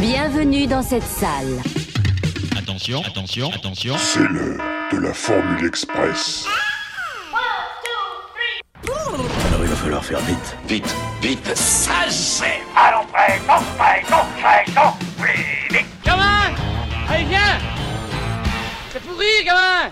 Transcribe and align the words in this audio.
Bienvenue 0.00 0.66
dans 0.66 0.82
cette 0.82 1.02
salle. 1.02 1.62
Attention, 2.58 3.02
attention, 3.02 3.50
attention. 3.50 3.96
C'est 3.96 4.28
l'heure 4.28 4.60
de 4.92 4.98
la 4.98 5.14
Formule 5.14 5.64
Express. 5.64 6.44
Alors 8.84 9.62
il 9.62 9.68
va 9.68 9.76
falloir 9.76 10.04
faire 10.04 10.20
vite. 10.20 10.56
Vite, 10.68 10.94
vite. 11.22 11.56
Ça 11.56 11.92
c'est 12.10 12.60
Allons 12.76 13.06
prêt, 13.10 13.40
non 13.48 13.62
prêt, 13.78 14.02
non 14.10 14.24
prêt, 14.38 14.64
non 14.76 14.92
plus 15.18 15.76
vite 15.78 15.86
Gamin 16.04 16.54
Allez, 17.08 17.24
viens 17.24 17.58
C'est 18.92 19.02
pour 19.02 19.18
rire, 19.18 19.44
gamin 19.46 19.90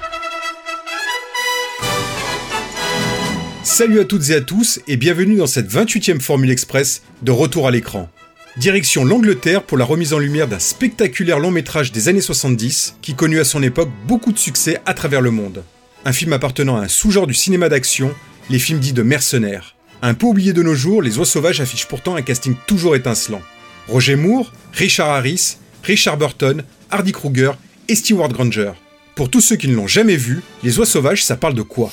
Salut 3.62 4.00
à 4.00 4.04
toutes 4.04 4.28
et 4.28 4.34
à 4.34 4.40
tous 4.42 4.80
et 4.86 4.98
bienvenue 4.98 5.36
dans 5.36 5.46
cette 5.46 5.72
28e 5.72 6.20
Formule 6.20 6.50
Express 6.50 7.02
de 7.22 7.32
retour 7.32 7.66
à 7.66 7.70
l'écran. 7.70 8.10
Direction 8.56 9.04
l'Angleterre 9.04 9.64
pour 9.64 9.76
la 9.76 9.84
remise 9.84 10.12
en 10.12 10.20
lumière 10.20 10.46
d'un 10.46 10.60
spectaculaire 10.60 11.40
long 11.40 11.50
métrage 11.50 11.90
des 11.90 12.08
années 12.08 12.20
70 12.20 12.98
qui 13.02 13.16
connut 13.16 13.40
à 13.40 13.44
son 13.44 13.60
époque 13.64 13.90
beaucoup 14.06 14.32
de 14.32 14.38
succès 14.38 14.78
à 14.86 14.94
travers 14.94 15.20
le 15.20 15.32
monde. 15.32 15.64
Un 16.04 16.12
film 16.12 16.32
appartenant 16.32 16.76
à 16.76 16.82
un 16.82 16.88
sous-genre 16.88 17.26
du 17.26 17.34
cinéma 17.34 17.68
d'action, 17.68 18.14
les 18.50 18.60
films 18.60 18.78
dits 18.78 18.92
de 18.92 19.02
mercenaires. 19.02 19.74
Un 20.02 20.14
peu 20.14 20.26
oublié 20.26 20.52
de 20.52 20.62
nos 20.62 20.76
jours, 20.76 21.02
Les 21.02 21.18
Oies 21.18 21.26
Sauvages 21.26 21.60
affichent 21.60 21.88
pourtant 21.88 22.14
un 22.14 22.22
casting 22.22 22.54
toujours 22.68 22.94
étincelant. 22.94 23.42
Roger 23.88 24.14
Moore, 24.14 24.52
Richard 24.72 25.08
Harris, 25.08 25.56
Richard 25.82 26.16
Burton, 26.16 26.62
Hardy 26.92 27.10
Kruger 27.10 27.52
et 27.88 27.96
Stewart 27.96 28.28
Granger. 28.28 28.70
Pour 29.16 29.30
tous 29.30 29.40
ceux 29.40 29.56
qui 29.56 29.66
ne 29.66 29.74
l'ont 29.74 29.88
jamais 29.88 30.16
vu, 30.16 30.42
Les 30.62 30.78
Oies 30.78 30.86
Sauvages, 30.86 31.24
ça 31.24 31.36
parle 31.36 31.54
de 31.54 31.62
quoi? 31.62 31.90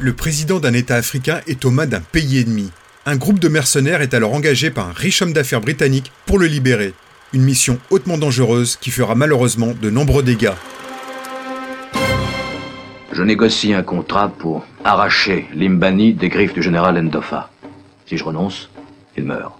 Le 0.00 0.12
président 0.12 0.58
d'un 0.58 0.74
État 0.74 0.96
africain 0.96 1.40
est 1.46 1.64
aux 1.64 1.70
mains 1.70 1.86
d'un 1.86 2.00
pays 2.00 2.40
ennemi. 2.40 2.72
Un 3.06 3.16
groupe 3.16 3.38
de 3.38 3.48
mercenaires 3.48 4.00
est 4.00 4.14
alors 4.14 4.32
engagé 4.32 4.70
par 4.70 4.88
un 4.88 4.92
riche 4.92 5.20
homme 5.20 5.34
d'affaires 5.34 5.60
britannique 5.60 6.10
pour 6.24 6.38
le 6.38 6.46
libérer. 6.46 6.94
Une 7.34 7.42
mission 7.42 7.78
hautement 7.90 8.16
dangereuse 8.16 8.76
qui 8.76 8.90
fera 8.90 9.14
malheureusement 9.14 9.74
de 9.78 9.90
nombreux 9.90 10.22
dégâts. 10.22 10.54
Je 13.12 13.22
négocie 13.22 13.74
un 13.74 13.82
contrat 13.82 14.30
pour 14.30 14.64
arracher 14.84 15.46
Limbani 15.54 16.14
des 16.14 16.30
griffes 16.30 16.54
du 16.54 16.62
général 16.62 16.96
Endofa. 16.96 17.50
Si 18.06 18.16
je 18.16 18.24
renonce, 18.24 18.70
il 19.18 19.24
meurt. 19.24 19.52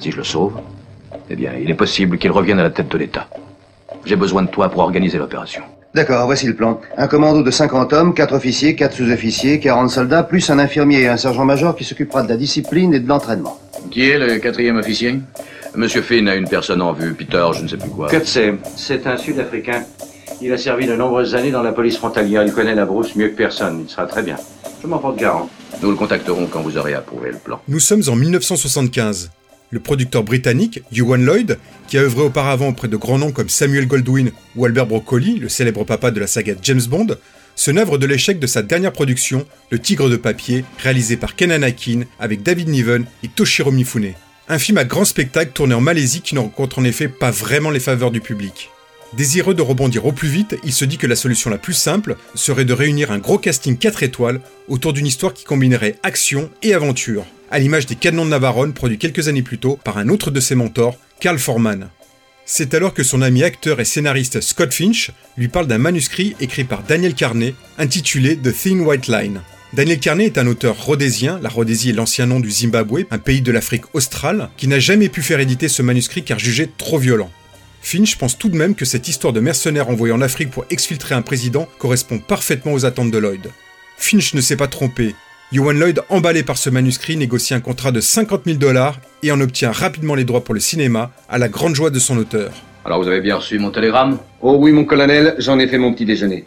Si 0.00 0.10
je 0.10 0.16
le 0.16 0.24
sauve, 0.24 0.60
eh 1.30 1.36
bien, 1.36 1.52
il 1.54 1.70
est 1.70 1.74
possible 1.74 2.18
qu'il 2.18 2.32
revienne 2.32 2.58
à 2.58 2.64
la 2.64 2.70
tête 2.70 2.88
de 2.88 2.98
l'État. 2.98 3.28
J'ai 4.04 4.16
besoin 4.16 4.42
de 4.42 4.50
toi 4.50 4.68
pour 4.68 4.80
organiser 4.80 5.18
l'opération. 5.18 5.62
D'accord, 5.98 6.26
voici 6.26 6.46
le 6.46 6.54
plan. 6.54 6.80
Un 6.96 7.08
commando 7.08 7.42
de 7.42 7.50
50 7.50 7.92
hommes, 7.92 8.14
4 8.14 8.32
officiers, 8.32 8.76
4 8.76 8.94
sous-officiers, 8.94 9.58
40 9.58 9.90
soldats, 9.90 10.22
plus 10.22 10.48
un 10.48 10.60
infirmier 10.60 11.00
et 11.00 11.08
un 11.08 11.16
sergent-major 11.16 11.74
qui 11.74 11.82
s'occupera 11.82 12.22
de 12.22 12.28
la 12.28 12.36
discipline 12.36 12.94
et 12.94 13.00
de 13.00 13.08
l'entraînement. 13.08 13.58
Qui 13.90 14.08
est 14.10 14.16
le 14.16 14.38
quatrième 14.38 14.76
officier? 14.76 15.18
Monsieur 15.74 16.02
Finn 16.02 16.28
a 16.28 16.36
une 16.36 16.48
personne 16.48 16.82
en 16.82 16.92
vue, 16.92 17.14
Peter, 17.14 17.44
je 17.52 17.64
ne 17.64 17.66
sais 17.68 17.78
plus 17.78 17.90
quoi. 17.90 18.08
c'est 18.22 18.54
C'est 18.76 19.08
un 19.08 19.16
Sud-Africain. 19.16 19.82
Il 20.40 20.52
a 20.52 20.56
servi 20.56 20.86
de 20.86 20.94
nombreuses 20.94 21.34
années 21.34 21.50
dans 21.50 21.64
la 21.64 21.72
police 21.72 21.96
frontalière. 21.96 22.44
Il 22.44 22.52
connaît 22.52 22.76
la 22.76 22.86
brousse 22.86 23.16
mieux 23.16 23.30
que 23.30 23.36
personne. 23.36 23.80
Il 23.84 23.90
sera 23.90 24.06
très 24.06 24.22
bien. 24.22 24.36
Je 24.80 24.86
m'en 24.86 24.98
porte 24.98 25.16
garant. 25.16 25.50
Nous 25.82 25.90
le 25.90 25.96
contacterons 25.96 26.46
quand 26.46 26.60
vous 26.60 26.78
aurez 26.78 26.94
approuvé 26.94 27.32
le 27.32 27.38
plan. 27.38 27.60
Nous 27.66 27.80
sommes 27.80 28.02
en 28.06 28.14
1975. 28.14 29.30
Le 29.70 29.80
producteur 29.80 30.22
britannique, 30.22 30.82
Ewan 30.96 31.22
Lloyd, 31.22 31.58
qui 31.88 31.98
a 31.98 32.02
œuvré 32.02 32.22
auparavant 32.22 32.68
auprès 32.68 32.88
de 32.88 32.96
grands 32.96 33.18
noms 33.18 33.32
comme 33.32 33.50
Samuel 33.50 33.86
Goldwyn 33.86 34.30
ou 34.56 34.64
Albert 34.64 34.86
Broccoli, 34.86 35.38
le 35.38 35.50
célèbre 35.50 35.84
papa 35.84 36.10
de 36.10 36.20
la 36.20 36.26
saga 36.26 36.54
James 36.62 36.82
Bond, 36.88 37.16
se 37.54 37.70
n'œuvre 37.70 37.98
de 37.98 38.06
l'échec 38.06 38.38
de 38.38 38.46
sa 38.46 38.62
dernière 38.62 38.92
production, 38.92 39.44
Le 39.70 39.78
Tigre 39.78 40.08
de 40.08 40.16
papier, 40.16 40.64
réalisé 40.78 41.16
par 41.16 41.36
Ken 41.36 41.50
Anakin 41.50 42.02
avec 42.18 42.42
David 42.42 42.68
Niven 42.68 43.04
et 43.22 43.28
Toshiro 43.28 43.70
Mifune. 43.70 44.14
Un 44.48 44.58
film 44.58 44.78
à 44.78 44.84
grand 44.84 45.04
spectacle 45.04 45.52
tourné 45.52 45.74
en 45.74 45.82
Malaisie 45.82 46.22
qui 46.22 46.34
ne 46.34 46.40
rencontre 46.40 46.78
en 46.78 46.84
effet 46.84 47.08
pas 47.08 47.30
vraiment 47.30 47.70
les 47.70 47.80
faveurs 47.80 48.10
du 48.10 48.20
public. 48.20 48.70
Désireux 49.14 49.54
de 49.54 49.62
rebondir 49.62 50.06
au 50.06 50.12
plus 50.12 50.28
vite, 50.28 50.56
il 50.64 50.72
se 50.72 50.84
dit 50.84 50.98
que 50.98 51.06
la 51.06 51.16
solution 51.16 51.50
la 51.50 51.58
plus 51.58 51.74
simple 51.74 52.16
serait 52.34 52.64
de 52.64 52.72
réunir 52.72 53.10
un 53.10 53.18
gros 53.18 53.38
casting 53.38 53.76
4 53.76 54.02
étoiles 54.02 54.40
autour 54.68 54.92
d'une 54.92 55.06
histoire 55.06 55.34
qui 55.34 55.44
combinerait 55.44 55.96
action 56.02 56.50
et 56.62 56.74
aventure, 56.74 57.26
à 57.50 57.58
l'image 57.58 57.86
des 57.86 57.94
Canons 57.94 58.24
de 58.24 58.30
Navarone 58.30 58.72
produits 58.72 58.98
quelques 58.98 59.28
années 59.28 59.42
plus 59.42 59.58
tôt 59.58 59.78
par 59.82 59.98
un 59.98 60.08
autre 60.08 60.30
de 60.30 60.40
ses 60.40 60.54
mentors, 60.54 60.96
Carl 61.20 61.38
Forman. 61.38 61.88
C'est 62.44 62.74
alors 62.74 62.94
que 62.94 63.02
son 63.02 63.20
ami 63.20 63.42
acteur 63.42 63.78
et 63.80 63.84
scénariste 63.84 64.40
Scott 64.40 64.72
Finch 64.72 65.10
lui 65.36 65.48
parle 65.48 65.66
d'un 65.66 65.78
manuscrit 65.78 66.34
écrit 66.40 66.64
par 66.64 66.82
Daniel 66.82 67.14
Carney 67.14 67.54
intitulé 67.76 68.36
The 68.36 68.52
Thin 68.52 68.80
White 68.80 69.08
Line. 69.08 69.42
Daniel 69.74 70.00
Carney 70.00 70.24
est 70.24 70.38
un 70.38 70.46
auteur 70.46 70.82
rhodésien, 70.82 71.38
la 71.42 71.50
Rhodésie 71.50 71.90
est 71.90 71.92
l'ancien 71.92 72.24
nom 72.24 72.40
du 72.40 72.50
Zimbabwe, 72.50 73.04
un 73.10 73.18
pays 73.18 73.42
de 73.42 73.52
l'Afrique 73.52 73.94
australe, 73.94 74.48
qui 74.56 74.66
n'a 74.66 74.78
jamais 74.78 75.10
pu 75.10 75.20
faire 75.20 75.40
éditer 75.40 75.68
ce 75.68 75.82
manuscrit 75.82 76.24
car 76.24 76.38
jugé 76.38 76.70
trop 76.78 76.98
violent. 76.98 77.30
Finch 77.82 78.16
pense 78.16 78.38
tout 78.38 78.48
de 78.48 78.56
même 78.56 78.74
que 78.74 78.86
cette 78.86 79.08
histoire 79.08 79.34
de 79.34 79.40
mercenaires 79.40 79.90
envoyés 79.90 80.14
en 80.14 80.22
Afrique 80.22 80.50
pour 80.50 80.64
exfiltrer 80.70 81.14
un 81.14 81.22
président 81.22 81.68
correspond 81.78 82.18
parfaitement 82.18 82.72
aux 82.72 82.86
attentes 82.86 83.10
de 83.10 83.18
Lloyd. 83.18 83.50
Finch 83.98 84.32
ne 84.32 84.40
s'est 84.40 84.56
pas 84.56 84.68
trompé. 84.68 85.14
Ewan 85.50 85.78
Lloyd, 85.78 86.02
emballé 86.10 86.42
par 86.42 86.58
ce 86.58 86.68
manuscrit, 86.68 87.16
négocie 87.16 87.54
un 87.54 87.60
contrat 87.60 87.90
de 87.90 88.02
50 88.02 88.42
000 88.44 88.58
dollars 88.58 89.00
et 89.22 89.32
en 89.32 89.40
obtient 89.40 89.72
rapidement 89.72 90.14
les 90.14 90.24
droits 90.24 90.44
pour 90.44 90.52
le 90.52 90.60
cinéma, 90.60 91.10
à 91.26 91.38
la 91.38 91.48
grande 91.48 91.74
joie 91.74 91.88
de 91.88 91.98
son 91.98 92.18
auteur. 92.18 92.52
Alors 92.84 93.02
vous 93.02 93.08
avez 93.08 93.22
bien 93.22 93.36
reçu 93.36 93.58
mon 93.58 93.70
télégramme? 93.70 94.18
Oh 94.42 94.58
oui, 94.60 94.72
mon 94.72 94.84
colonel, 94.84 95.36
j'en 95.38 95.58
ai 95.58 95.66
fait 95.66 95.78
mon 95.78 95.94
petit 95.94 96.04
déjeuner. 96.04 96.44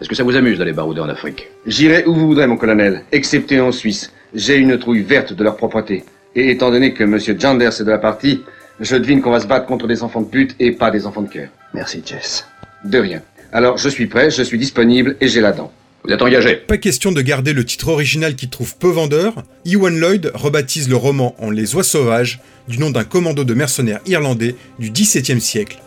Est-ce 0.00 0.08
que 0.08 0.14
ça 0.14 0.22
vous 0.22 0.36
amuse 0.36 0.56
d'aller 0.56 0.72
barouder 0.72 1.02
en 1.02 1.10
Afrique? 1.10 1.48
J'irai 1.66 2.06
où 2.06 2.14
vous 2.14 2.28
voudrez, 2.28 2.46
mon 2.46 2.56
colonel, 2.56 3.04
excepté 3.12 3.60
en 3.60 3.72
Suisse. 3.72 4.10
J'ai 4.34 4.56
une 4.56 4.78
trouille 4.78 5.02
verte 5.02 5.34
de 5.34 5.44
leur 5.44 5.58
propreté. 5.58 6.04
Et 6.34 6.50
étant 6.50 6.70
donné 6.70 6.94
que 6.94 7.04
M. 7.04 7.18
Janders 7.38 7.78
est 7.78 7.84
de 7.84 7.90
la 7.90 7.98
partie, 7.98 8.42
je 8.80 8.96
devine 8.96 9.20
qu'on 9.20 9.32
va 9.32 9.40
se 9.40 9.46
battre 9.46 9.66
contre 9.66 9.86
des 9.86 10.02
enfants 10.02 10.22
de 10.22 10.30
pute 10.30 10.56
et 10.58 10.72
pas 10.72 10.90
des 10.90 11.06
enfants 11.06 11.20
de 11.20 11.28
cœur. 11.28 11.48
Merci, 11.74 12.02
Jess. 12.06 12.46
De 12.86 12.98
rien. 13.00 13.20
Alors, 13.52 13.76
je 13.76 13.90
suis 13.90 14.06
prêt, 14.06 14.30
je 14.30 14.42
suis 14.42 14.56
disponible 14.56 15.16
et 15.20 15.28
j'ai 15.28 15.42
la 15.42 15.52
dent. 15.52 15.70
Vous 16.02 16.12
êtes 16.12 16.22
engagé 16.22 16.56
Pas 16.56 16.78
question 16.78 17.12
de 17.12 17.20
garder 17.20 17.52
le 17.52 17.64
titre 17.64 17.88
original 17.88 18.34
qui 18.34 18.48
trouve 18.48 18.76
peu 18.76 18.88
vendeur, 18.88 19.34
Ewan 19.66 19.98
Lloyd 19.98 20.30
rebaptise 20.34 20.88
le 20.88 20.96
roman 20.96 21.34
en 21.38 21.50
Les 21.50 21.74
Oies 21.74 21.84
Sauvages, 21.84 22.40
du 22.68 22.78
nom 22.78 22.90
d'un 22.90 23.04
commando 23.04 23.44
de 23.44 23.54
mercenaires 23.54 24.00
irlandais 24.06 24.54
du 24.78 24.90
XVIIe 24.90 25.40
siècle. 25.40 25.82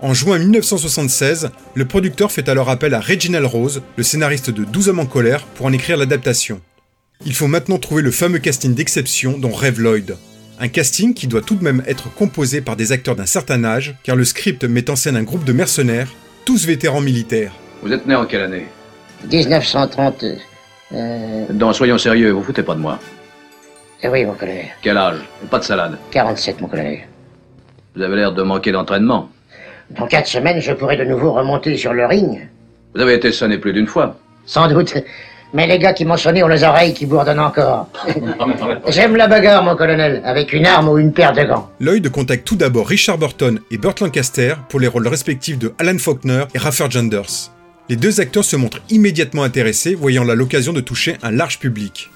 En 0.00 0.14
juin 0.14 0.38
1976, 0.38 1.50
le 1.74 1.84
producteur 1.84 2.32
fait 2.32 2.48
alors 2.48 2.70
appel 2.70 2.94
à 2.94 3.00
Reginald 3.00 3.44
Rose, 3.44 3.82
le 3.96 4.02
scénariste 4.02 4.50
de 4.50 4.64
12 4.64 4.88
hommes 4.88 4.98
en 5.00 5.06
colère, 5.06 5.44
pour 5.44 5.66
en 5.66 5.72
écrire 5.72 5.98
l'adaptation. 5.98 6.60
Il 7.26 7.34
faut 7.34 7.46
maintenant 7.46 7.78
trouver 7.78 8.02
le 8.02 8.10
fameux 8.10 8.38
casting 8.38 8.74
d'exception 8.74 9.38
dont 9.38 9.52
rêve 9.52 9.80
Lloyd. 9.80 10.16
Un 10.58 10.68
casting 10.68 11.14
qui 11.14 11.26
doit 11.26 11.42
tout 11.42 11.54
de 11.54 11.64
même 11.64 11.82
être 11.86 12.12
composé 12.14 12.60
par 12.60 12.76
des 12.76 12.92
acteurs 12.92 13.16
d'un 13.16 13.26
certain 13.26 13.62
âge, 13.64 13.94
car 14.04 14.16
le 14.16 14.24
script 14.24 14.64
met 14.64 14.88
en 14.88 14.96
scène 14.96 15.16
un 15.16 15.22
groupe 15.22 15.44
de 15.44 15.52
mercenaires, 15.52 16.08
tous 16.44 16.64
vétérans 16.64 17.00
militaires. 17.00 17.52
Vous 17.82 17.92
êtes 17.92 18.06
né 18.06 18.14
en 18.14 18.24
quelle 18.24 18.42
année? 18.42 18.66
1930. 19.30 20.24
Euh, 20.92 21.44
Non, 21.52 21.72
soyons 21.72 21.98
sérieux, 21.98 22.30
vous 22.30 22.42
foutez 22.42 22.62
pas 22.62 22.74
de 22.74 22.80
moi. 22.80 22.98
eh 24.02 24.08
oui, 24.08 24.24
mon 24.24 24.34
colonel. 24.34 24.66
Quel 24.82 24.96
âge? 24.96 25.18
Pas 25.50 25.58
de 25.58 25.64
salade. 25.64 25.98
47, 26.10 26.60
mon 26.60 26.68
colonel. 26.68 27.00
Vous 27.96 28.02
avez 28.02 28.16
l'air 28.16 28.32
de 28.32 28.42
manquer 28.42 28.72
d'entraînement. 28.72 29.28
Dans 29.90 30.06
quatre 30.06 30.26
semaines, 30.26 30.60
je 30.60 30.72
pourrai 30.72 30.96
de 30.96 31.04
nouveau 31.04 31.32
remonter 31.32 31.76
sur 31.76 31.92
le 31.92 32.06
ring. 32.06 32.48
Vous 32.94 33.00
avez 33.00 33.14
été 33.14 33.32
sonné 33.32 33.58
plus 33.58 33.72
d'une 33.72 33.86
fois. 33.86 34.16
Sans 34.46 34.68
doute. 34.68 34.94
Mais 35.52 35.66
les 35.68 35.78
gars 35.78 35.92
qui 35.92 36.04
m'ont 36.04 36.16
sonné 36.16 36.42
ont 36.42 36.48
les 36.48 36.64
oreilles 36.64 36.92
qui 36.94 37.06
bourdonnent 37.06 37.38
encore. 37.40 37.88
J'aime 38.88 39.14
la 39.16 39.28
bagarre, 39.28 39.62
mon 39.62 39.76
colonel, 39.76 40.20
avec 40.24 40.52
une 40.52 40.66
arme 40.66 40.88
ou 40.88 40.98
une 40.98 41.12
paire 41.12 41.32
de 41.32 41.42
gants. 41.44 41.70
Lloyd 41.80 42.08
contacte 42.10 42.44
tout 42.44 42.56
d'abord 42.56 42.88
Richard 42.88 43.18
Burton 43.18 43.60
et 43.70 43.78
Burt 43.78 44.00
Lancaster 44.00 44.54
pour 44.68 44.80
les 44.80 44.88
rôles 44.88 45.06
respectifs 45.06 45.58
de 45.58 45.72
Alan 45.78 45.96
Faulkner 45.98 46.44
et 46.54 46.58
Raffer 46.58 46.86
Janders. 46.90 47.50
Les 47.90 47.96
deux 47.96 48.20
acteurs 48.20 48.44
se 48.44 48.56
montrent 48.56 48.80
immédiatement 48.88 49.42
intéressés, 49.42 49.94
voyant 49.94 50.24
là 50.24 50.34
l'occasion 50.34 50.72
de 50.72 50.80
toucher 50.80 51.16
un 51.22 51.30
large 51.30 51.58
public. 51.58 52.10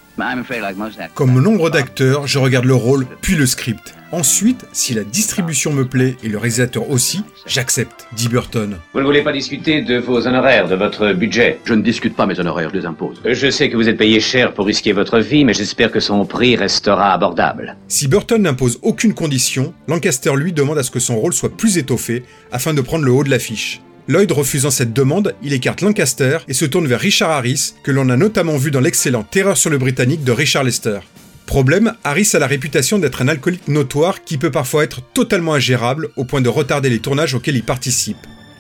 Comme 1.15 1.41
nombre 1.41 1.69
d'acteurs, 1.69 2.27
je 2.27 2.39
regarde 2.39 2.65
le 2.65 2.75
rôle, 2.75 3.07
puis 3.21 3.37
le 3.37 3.47
script. 3.47 3.95
Ensuite, 4.11 4.65
si 4.73 4.95
la 4.95 5.05
distribution 5.05 5.71
me 5.73 5.85
plaît 5.85 6.17
et 6.25 6.29
le 6.29 6.39
réalisateur 6.39 6.91
aussi, 6.91 7.23
j'accepte, 7.47 8.07
dit 8.17 8.29
Burton. 8.29 8.79
Vous 8.95 9.01
ne 9.01 9.05
voulez 9.05 9.23
pas 9.23 9.33
discuter 9.33 9.83
de 9.83 9.99
vos 9.99 10.27
honoraires, 10.27 10.67
de 10.67 10.75
votre 10.75 11.13
budget? 11.13 11.61
Je 11.67 11.75
ne 11.75 11.83
discute 11.83 12.17
pas 12.17 12.25
mes 12.25 12.41
honoraires, 12.41 12.71
je 12.73 12.79
les 12.79 12.87
impose. 12.87 13.21
Je 13.25 13.51
sais 13.51 13.69
que 13.69 13.77
vous 13.77 13.89
êtes 13.89 13.99
payé 13.99 14.19
cher 14.21 14.55
pour 14.55 14.65
risquer 14.65 14.93
votre 14.93 15.19
vie, 15.19 15.45
mais 15.45 15.53
j'espère 15.53 15.93
que 15.93 16.01
son 16.01 16.25
prix 16.25 16.57
restera 16.57 17.13
abordable. 17.13 17.77
Si 17.89 18.09
Burton 18.09 18.41
n'impose 18.41 18.79
aucune 18.81 19.13
condition, 19.13 19.75
Lancaster 19.87 20.33
lui 20.35 20.55
demande 20.55 20.79
à 20.79 20.83
ce 20.83 20.91
que 20.91 21.01
son 21.01 21.17
rôle 21.17 21.35
soit 21.35 21.55
plus 21.55 21.77
étoffé 21.77 22.25
afin 22.51 22.73
de 22.73 22.81
prendre 22.81 23.05
le 23.05 23.13
haut 23.13 23.25
de 23.25 23.31
l'affiche. 23.31 23.83
Lloyd 24.11 24.33
refusant 24.33 24.71
cette 24.71 24.95
demande, 24.95 25.35
il 25.43 25.53
écarte 25.53 25.83
Lancaster 25.83 26.39
et 26.49 26.55
se 26.55 26.65
tourne 26.65 26.87
vers 26.87 26.99
Richard 26.99 27.31
Harris, 27.31 27.75
que 27.83 27.91
l'on 27.91 28.09
a 28.09 28.17
notamment 28.17 28.57
vu 28.57 28.71
dans 28.71 28.81
l'excellent 28.81 29.23
Terreur 29.23 29.59
sur 29.59 29.69
le 29.69 29.77
Britannique 29.77 30.25
de 30.25 30.33
Richard 30.33 30.65
Lester. 30.65 31.01
Problème, 31.45 31.93
Harris 32.05 32.31
a 32.33 32.39
la 32.39 32.47
réputation 32.47 32.99
d'être 32.99 33.21
un 33.21 33.29
alcoolique 33.29 33.69
notoire 33.69 34.25
qui 34.25 34.39
peut 34.39 34.51
parfois 34.51 34.85
être 34.85 35.03
totalement 35.13 35.53
ingérable 35.53 36.09
au 36.17 36.25
point 36.25 36.41
de 36.41 36.49
retarder 36.49 36.89
les 36.89 37.01
tournages 37.01 37.35
auxquels 37.35 37.57
il 37.57 37.65
participe. 37.65 38.17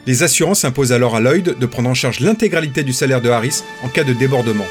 Les 0.06 0.22
assurances 0.22 0.66
imposent 0.66 0.92
alors 0.92 1.16
à 1.16 1.20
Lloyd 1.20 1.56
de 1.58 1.66
prendre 1.66 1.88
en 1.88 1.94
charge 1.94 2.20
l'intégralité 2.20 2.82
du 2.82 2.92
salaire 2.92 3.22
de 3.22 3.30
Harris 3.30 3.62
en 3.82 3.88
cas 3.88 4.04
de 4.04 4.12
débordement. 4.12 4.66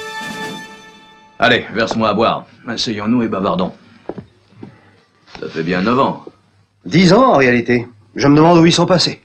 Allez, 1.39 1.65
verse-moi 1.73 2.09
à 2.09 2.13
boire. 2.13 2.45
Asseyons-nous 2.67 3.23
et 3.23 3.27
bavardons. 3.27 3.71
Ça 5.39 5.49
fait 5.49 5.63
bien 5.63 5.81
9 5.81 5.99
ans. 5.99 6.23
Dix 6.85 7.13
ans 7.13 7.33
en 7.33 7.37
réalité. 7.37 7.87
Je 8.15 8.27
me 8.27 8.35
demande 8.35 8.59
où 8.59 8.65
ils 8.67 8.71
sont 8.71 8.85
passés. 8.85 9.21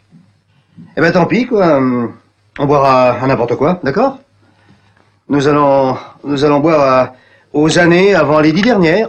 Eh 0.97 1.01
ben 1.01 1.13
tant 1.13 1.27
pis, 1.27 1.47
quoi. 1.47 1.81
On 2.59 2.67
boira 2.67 3.13
à 3.13 3.27
n'importe 3.27 3.57
quoi, 3.57 3.81
d'accord? 3.83 4.19
Nous 5.29 5.49
allons. 5.49 5.97
Nous 6.25 6.45
allons 6.45 6.61
boire 6.61 6.81
à- 6.81 7.15
aux 7.53 7.79
années 7.79 8.15
avant 8.15 8.41
les 8.41 8.53
dix 8.53 8.63
dernières. 8.63 9.09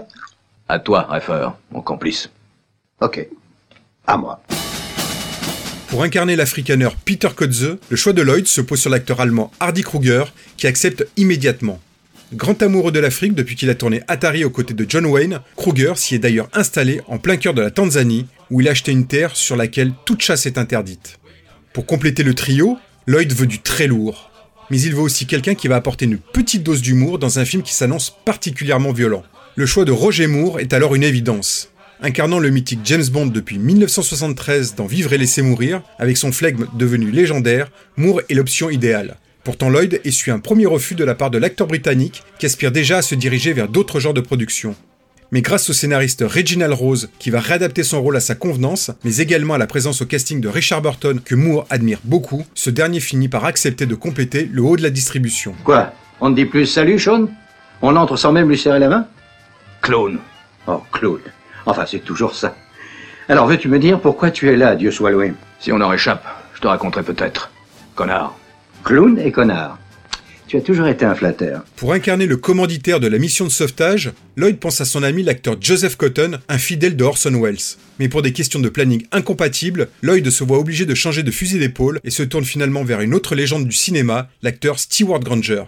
À 0.70 0.80
toi, 0.80 1.02
Reffer, 1.10 1.50
mon 1.72 1.82
complice. 1.82 2.30
Ok. 3.02 3.28
À 4.08 4.18
moi. 4.18 4.42
Pour 5.90 6.04
incarner 6.04 6.36
l'Afrikaner 6.36 6.90
Peter 7.06 7.30
Kotze, 7.36 7.78
le 7.90 7.96
choix 7.96 8.14
de 8.14 8.22
Lloyd 8.22 8.48
se 8.48 8.62
pose 8.62 8.80
sur 8.80 8.90
l'acteur 8.90 9.22
allemand 9.22 9.52
Hardy 9.60 9.84
Kruger, 9.84 10.24
qui 10.58 10.66
accepte 10.68 11.06
immédiatement. 11.18 11.80
Grand 12.34 12.60
amoureux 12.64 12.92
de 12.92 13.00
l'Afrique 13.00 13.36
depuis 13.36 13.56
qu'il 13.56 13.70
a 13.70 13.76
tourné 13.76 14.02
Atari 14.08 14.44
aux 14.44 14.50
côtés 14.50 14.74
de 14.74 14.86
John 14.90 15.06
Wayne, 15.06 15.40
Kruger 15.56 15.94
s'y 15.96 16.16
est 16.16 16.20
d'ailleurs 16.20 16.48
installé 16.54 17.02
en 17.08 17.20
plein 17.20 17.38
cœur 17.38 17.54
de 17.54 17.62
la 17.62 17.70
Tanzanie, 17.70 18.26
où 18.50 18.60
il 18.62 18.68
a 18.68 18.72
acheté 18.72 18.92
une 18.92 19.06
terre 19.06 19.36
sur 19.36 19.56
laquelle 19.56 19.92
toute 20.06 20.22
chasse 20.22 20.48
est 20.48 20.58
interdite. 20.58 21.20
Pour 21.74 21.88
compléter 21.88 22.22
le 22.22 22.36
trio, 22.36 22.78
Lloyd 23.08 23.34
veut 23.34 23.48
du 23.48 23.60
très 23.60 23.88
lourd. 23.88 24.30
Mais 24.70 24.80
il 24.80 24.94
veut 24.94 25.02
aussi 25.02 25.26
quelqu'un 25.26 25.56
qui 25.56 25.68
va 25.68 25.76
apporter 25.76 26.06
une 26.06 26.20
petite 26.20 26.62
dose 26.62 26.84
d'humour 26.84 27.18
dans 27.18 27.40
un 27.40 27.46
film 27.46 27.64
qui 27.64 27.74
s'annonce 27.74 28.16
particulièrement 28.26 28.92
violent. 28.92 29.24
Le 29.56 29.66
choix 29.66 29.84
de 29.84 29.92
Roger 29.92 30.28
Moore 30.28 30.60
est 30.60 30.74
alors 30.74 30.94
une 30.94 31.04
évidence. 31.04 31.70
Incarnant 32.00 32.38
le 32.38 32.52
mythique 32.52 32.82
James 32.84 33.08
Bond 33.12 33.26
depuis 33.26 33.58
1973 33.58 34.76
dans 34.76 34.86
Vivre 34.86 35.14
et 35.14 35.18
laisser 35.18 35.42
mourir, 35.42 35.82
avec 35.98 36.18
son 36.18 36.32
flegme 36.32 36.68
devenu 36.78 37.10
légendaire, 37.10 37.72
Moore 37.98 38.22
est 38.30 38.36
l'option 38.36 38.70
idéale. 38.70 39.18
Pourtant 39.44 39.70
Lloyd 39.70 40.00
essuie 40.04 40.32
un 40.32 40.40
premier 40.40 40.68
refus 40.68 40.96
de 40.96 41.04
la 41.04 41.16
part 41.16 41.32
de 41.32 41.40
l'acteur 41.40 41.66
britannique 41.66 42.22
qui 42.38 42.46
aspire 42.46 42.72
déjà 42.72 42.98
à 42.98 43.02
se 43.02 43.16
diriger 43.16 43.52
vers 43.52 43.68
d'autres 43.68 44.00
genres 44.00 44.14
de 44.14 44.22
production. 44.22 44.76
Mais 45.34 45.42
grâce 45.42 45.68
au 45.72 45.74
scénariste 45.74 46.24
Reginald 46.24 46.74
Rose, 46.74 47.10
qui 47.18 47.32
va 47.32 47.40
réadapter 47.40 47.82
son 47.82 48.00
rôle 48.00 48.16
à 48.16 48.20
sa 48.20 48.36
convenance, 48.36 48.92
mais 49.04 49.18
également 49.18 49.56
à 49.56 49.58
la 49.58 49.66
présence 49.66 50.04
au 50.04 50.06
casting 50.06 50.40
de 50.40 50.48
Richard 50.48 50.84
Burton 50.84 51.20
que 51.20 51.34
Moore 51.34 51.66
admire 51.72 51.98
beaucoup, 52.04 52.46
ce 52.54 52.70
dernier 52.70 53.00
finit 53.00 53.30
par 53.30 53.44
accepter 53.44 53.88
de 53.88 53.96
compléter 53.96 54.48
le 54.54 54.62
haut 54.62 54.78
de 54.78 54.84
la 54.84 54.92
distribution. 54.92 55.56
Quoi 55.64 55.92
On 56.22 56.30
ne 56.30 56.36
dit 56.36 56.46
plus 56.46 56.68
salut, 56.68 57.00
Sean? 57.00 57.30
On 57.82 57.96
entre 57.96 58.16
sans 58.16 58.32
même 58.32 58.48
lui 58.48 58.60
serrer 58.60 58.78
la 58.78 58.90
main? 58.90 59.08
Clone. 59.82 60.20
Oh, 60.68 60.84
Claude. 60.92 61.24
Enfin, 61.66 61.86
c'est 61.88 62.06
toujours 62.06 62.36
ça. 62.36 62.56
Alors, 63.28 63.48
veux-tu 63.48 63.70
me 63.70 63.80
dire 63.80 64.00
pourquoi 64.00 64.30
tu 64.30 64.50
es 64.50 64.56
là, 64.56 64.76
Dieu 64.76 64.92
soit 64.92 65.10
loué? 65.10 65.34
Si 65.60 65.72
on 65.72 65.82
en 65.82 65.88
réchappe, 65.88 66.24
je 66.54 66.62
te 66.62 66.68
raconterai 66.68 67.02
peut-être. 67.02 67.50
Connard. 67.96 68.36
Clown 68.84 69.18
et 69.18 69.32
connard. 69.32 69.80
Tu 70.54 70.58
as 70.58 70.62
toujours 70.62 70.86
été 70.86 71.04
un 71.04 71.16
flatteur. 71.16 71.66
Pour 71.78 71.94
incarner 71.94 72.28
le 72.28 72.38
commanditaire 72.38 73.00
de 73.00 73.08
la 73.08 73.18
mission 73.18 73.46
de 73.46 73.50
sauvetage, 73.50 74.12
Lloyd 74.38 74.60
pense 74.60 74.82
à 74.82 74.86
son 74.86 75.02
ami 75.02 75.24
l'acteur 75.24 75.56
Joseph 75.60 75.96
Cotton, 75.96 76.38
un 76.48 76.60
fidèle 76.60 76.96
de 76.96 77.04
Orson 77.04 77.42
Welles. 77.42 77.80
Mais 77.98 78.08
pour 78.08 78.22
des 78.22 78.34
questions 78.34 78.60
de 78.60 78.70
planning 78.70 79.04
incompatibles, 79.12 79.90
Lloyd 80.04 80.30
se 80.30 80.44
voit 80.44 80.60
obligé 80.60 80.86
de 80.86 80.94
changer 80.94 81.24
de 81.24 81.32
fusil 81.32 81.58
d'épaule 81.58 82.00
et 82.04 82.12
se 82.12 82.22
tourne 82.22 82.46
finalement 82.46 82.84
vers 82.84 83.02
une 83.02 83.16
autre 83.16 83.34
légende 83.34 83.66
du 83.66 83.76
cinéma, 83.76 84.30
l'acteur 84.44 84.78
Stewart 84.78 85.22
Granger. 85.22 85.64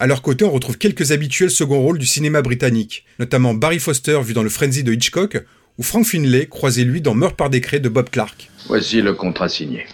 À 0.00 0.08
leur 0.08 0.22
côté, 0.22 0.44
on 0.44 0.50
retrouve 0.50 0.76
quelques 0.76 1.12
habituels 1.12 1.52
second 1.52 1.80
rôles 1.80 1.98
du 1.98 2.06
cinéma 2.06 2.42
britannique, 2.42 3.04
notamment 3.20 3.54
Barry 3.54 3.78
Foster 3.78 4.18
vu 4.24 4.32
dans 4.32 4.42
le 4.42 4.50
Frenzy 4.50 4.82
de 4.82 4.92
Hitchcock, 4.92 5.40
ou 5.78 5.84
Frank 5.84 6.04
Finlay 6.04 6.46
croisé 6.46 6.82
lui 6.82 7.00
dans 7.00 7.14
Meurtre 7.14 7.36
par 7.36 7.48
décret 7.48 7.78
de 7.78 7.88
Bob 7.88 8.10
Clark. 8.10 8.50
Voici 8.66 9.02
le 9.02 9.14
contrat 9.14 9.48
signé. 9.48 9.86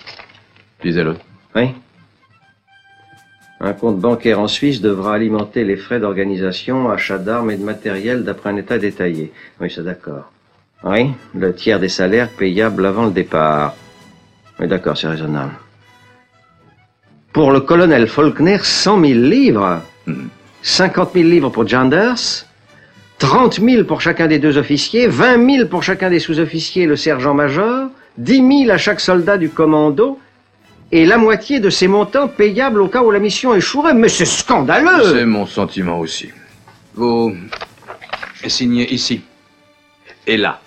Lisez-le. 0.82 1.16
Oui. 1.54 1.64
Un 3.64 3.74
compte 3.74 4.00
bancaire 4.00 4.40
en 4.40 4.48
Suisse 4.48 4.80
devra 4.80 5.14
alimenter 5.14 5.62
les 5.62 5.76
frais 5.76 6.00
d'organisation, 6.00 6.90
achat 6.90 7.18
d'armes 7.18 7.52
et 7.52 7.56
de 7.56 7.62
matériel 7.62 8.24
d'après 8.24 8.50
un 8.50 8.56
état 8.56 8.76
détaillé. 8.76 9.32
Oui, 9.60 9.72
c'est 9.72 9.84
d'accord. 9.84 10.32
Oui, 10.82 11.12
le 11.32 11.54
tiers 11.54 11.78
des 11.78 11.88
salaires 11.88 12.28
payables 12.28 12.84
avant 12.84 13.04
le 13.04 13.12
départ. 13.12 13.76
Oui, 14.58 14.66
d'accord, 14.66 14.96
c'est 14.96 15.06
raisonnable. 15.06 15.52
Pour 17.32 17.52
le 17.52 17.60
colonel 17.60 18.08
Faulkner, 18.08 18.58
100 18.60 19.00
000 19.00 19.12
livres. 19.20 19.80
50 20.62 21.12
000 21.14 21.28
livres 21.28 21.50
pour 21.50 21.66
Janders. 21.68 22.46
30 23.18 23.60
000 23.60 23.84
pour 23.84 24.00
chacun 24.00 24.26
des 24.26 24.40
deux 24.40 24.58
officiers. 24.58 25.06
20 25.06 25.50
000 25.56 25.68
pour 25.68 25.84
chacun 25.84 26.10
des 26.10 26.18
sous-officiers 26.18 26.82
et 26.82 26.86
le 26.86 26.96
sergent-major. 26.96 27.90
10 28.18 28.64
000 28.64 28.70
à 28.72 28.76
chaque 28.76 28.98
soldat 28.98 29.38
du 29.38 29.50
commando. 29.50 30.18
Et 30.94 31.06
la 31.06 31.16
moitié 31.16 31.58
de 31.58 31.70
ces 31.70 31.88
montants 31.88 32.28
payables 32.28 32.82
au 32.82 32.88
cas 32.88 33.02
où 33.02 33.10
la 33.10 33.18
mission 33.18 33.54
échouerait. 33.54 33.94
Mais 33.94 34.10
c'est 34.10 34.26
scandaleux 34.26 35.14
C'est 35.14 35.24
mon 35.24 35.46
sentiment 35.46 35.98
aussi. 35.98 36.28
Vous 36.94 37.34
signez 38.46 38.92
ici. 38.92 39.22
Et 40.26 40.36
là. 40.36 40.60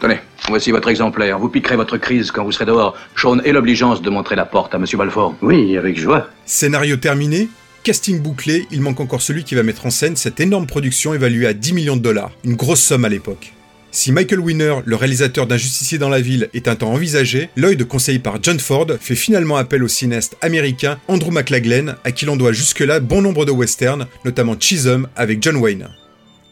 Tenez, 0.00 0.20
voici 0.48 0.70
votre 0.70 0.88
exemplaire. 0.88 1.40
Vous 1.40 1.48
piquerez 1.48 1.74
votre 1.74 1.96
crise 1.96 2.30
quand 2.30 2.44
vous 2.44 2.52
serez 2.52 2.66
dehors. 2.66 2.96
Sean 3.16 3.40
ait 3.40 3.50
l'obligeance 3.50 4.02
de 4.02 4.08
montrer 4.08 4.36
la 4.36 4.44
porte 4.44 4.72
à 4.72 4.78
Monsieur 4.78 4.98
Balfour. 4.98 5.34
Oui, 5.42 5.76
avec 5.76 5.98
joie. 5.98 6.28
Scénario 6.46 6.96
terminé, 6.96 7.48
casting 7.82 8.20
bouclé, 8.20 8.68
il 8.70 8.82
manque 8.82 9.00
encore 9.00 9.20
celui 9.20 9.42
qui 9.42 9.56
va 9.56 9.64
mettre 9.64 9.84
en 9.84 9.90
scène 9.90 10.14
cette 10.14 10.38
énorme 10.38 10.66
production 10.66 11.12
évaluée 11.12 11.48
à 11.48 11.54
10 11.54 11.72
millions 11.72 11.96
de 11.96 12.02
dollars, 12.02 12.30
une 12.44 12.54
grosse 12.54 12.82
somme 12.82 13.04
à 13.04 13.08
l'époque. 13.08 13.52
Si 13.94 14.10
Michael 14.10 14.40
Winner, 14.40 14.74
le 14.86 14.96
réalisateur 14.96 15.46
d'Un 15.46 15.56
justicier 15.56 15.98
dans 15.98 16.08
la 16.08 16.20
ville, 16.20 16.50
est 16.52 16.66
un 16.66 16.74
temps 16.74 16.92
envisagé, 16.92 17.48
Lloyd, 17.54 17.84
conseillé 17.84 18.18
par 18.18 18.42
John 18.42 18.58
Ford, 18.58 18.88
fait 18.98 19.14
finalement 19.14 19.56
appel 19.56 19.84
au 19.84 19.88
cinéaste 19.88 20.36
américain 20.40 20.98
Andrew 21.06 21.30
McLaglen, 21.30 21.94
à 22.02 22.10
qui 22.10 22.24
l'on 22.24 22.36
doit 22.36 22.52
jusque-là 22.52 22.98
bon 22.98 23.22
nombre 23.22 23.44
de 23.44 23.52
westerns, 23.52 24.08
notamment 24.24 24.56
Chisholm 24.58 25.06
avec 25.14 25.40
John 25.40 25.54
Wayne. 25.58 25.90